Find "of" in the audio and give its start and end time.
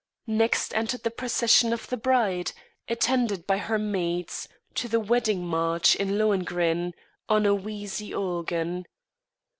1.71-1.85